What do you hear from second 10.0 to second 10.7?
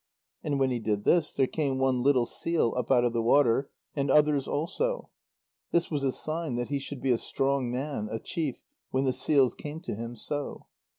so.